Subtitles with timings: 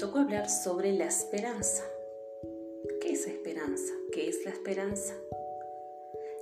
[0.00, 1.84] tocó hablar sobre la esperanza.
[3.02, 3.92] ¿Qué es esperanza?
[4.10, 5.12] ¿Qué es la esperanza?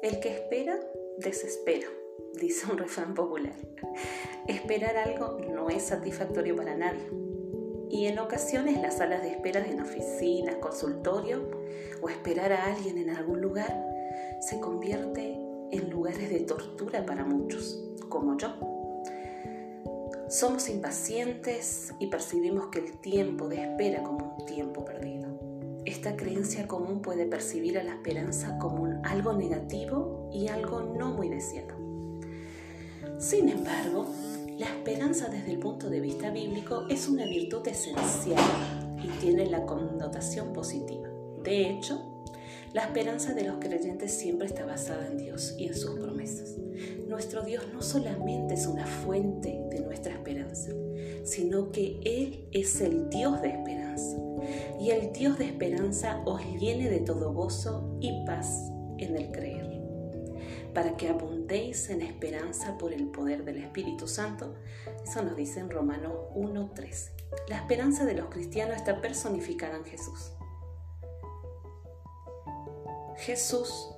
[0.01, 0.79] El que espera,
[1.19, 1.89] desespera,
[2.41, 3.57] dice un refrán popular.
[4.47, 7.11] Esperar algo no es satisfactorio para nadie.
[7.91, 11.51] Y en ocasiones las salas de espera en oficinas, consultorio
[12.01, 13.85] o esperar a alguien en algún lugar
[14.41, 15.37] se convierte
[15.73, 18.78] en lugares de tortura para muchos, como yo.
[20.29, 25.27] Somos impacientes y percibimos que el tiempo de espera como un tiempo perdido.
[25.87, 31.31] Esta creencia común puede percibir a la esperanza como algo negativo y algo no muy
[31.31, 31.77] deseado.
[33.19, 34.07] Sin embargo,
[34.59, 38.39] la esperanza desde el punto de vista bíblico es una virtud esencial
[39.03, 41.09] y tiene la connotación positiva.
[41.43, 42.23] De hecho,
[42.75, 46.55] la esperanza de los creyentes siempre está basada en Dios y en sus promesas.
[47.09, 50.73] Nuestro Dios no solamente es una fuente de nuestra esperanza,
[51.25, 54.19] sino que Él es el Dios de esperanza.
[54.79, 59.81] Y el Dios de esperanza os llene de todo gozo y paz en el creer.
[60.75, 64.55] Para que abundéis en esperanza por el poder del Espíritu Santo,
[65.03, 67.13] eso nos dice en Romanos 1.13.
[67.49, 70.33] La esperanza de los cristianos está personificada en Jesús.
[73.17, 73.95] Jesús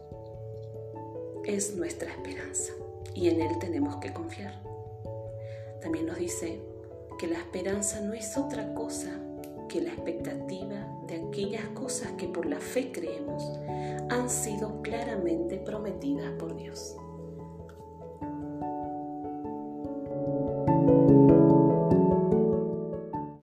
[1.45, 2.73] es nuestra esperanza
[3.15, 4.61] y en Él tenemos que confiar.
[5.81, 6.61] También nos dice
[7.19, 9.11] que la esperanza no es otra cosa
[9.69, 13.43] que la expectativa de aquellas cosas que por la fe creemos
[14.11, 16.97] han sido claramente prometidas por Dios.